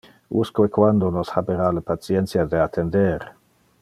Usque 0.39 0.67
quando 0.77 1.11
nos 1.17 1.29
habera 1.41 1.67
le 1.75 1.83
patientia 1.91 2.43
de 2.55 2.63
attender. 2.67 3.33